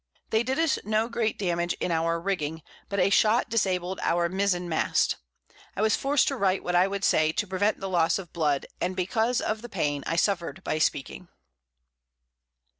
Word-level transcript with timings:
They 0.31 0.41
did 0.41 0.57
us 0.57 0.79
no 0.83 1.07
great 1.07 1.37
Damage 1.37 1.73
in 1.75 1.91
our 1.91 2.19
Rigging, 2.19 2.63
but 2.89 2.99
a 2.99 3.11
shot 3.11 3.49
disabled 3.51 3.99
our 4.01 4.29
Mizen 4.29 4.67
Mast. 4.67 5.17
I 5.75 5.83
was 5.83 5.95
forced 5.95 6.27
to 6.29 6.35
write 6.35 6.63
what 6.63 6.73
I 6.73 6.87
would 6.87 7.03
say, 7.03 7.31
to 7.33 7.45
prevent 7.45 7.79
the 7.79 7.87
Loss 7.87 8.17
of 8.17 8.33
Blood, 8.33 8.65
and 8.81 8.95
because 8.95 9.41
of 9.41 9.61
the 9.61 9.69
Pain 9.69 10.03
I 10.07 10.15
suffer'd 10.15 10.63
by 10.63 10.79
speaking. 10.79 11.27